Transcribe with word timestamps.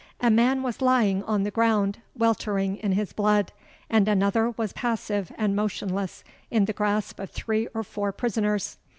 A 0.19 0.31
man 0.31 0.63
was 0.63 0.81
lying 0.81 1.21
on 1.25 1.43
the 1.43 1.51
ground, 1.51 1.99
weltering 2.15 2.77
in 2.77 2.93
his 2.93 3.13
blood; 3.13 3.51
and 3.87 4.07
another 4.07 4.49
was 4.49 4.73
passive 4.73 5.31
and 5.37 5.55
motionless 5.55 6.23
in 6.49 6.65
the 6.65 6.73
grasp 6.73 7.19
of 7.19 7.29
three 7.29 7.67
or 7.75 7.83
four 7.83 8.11
prisoners. 8.11 8.77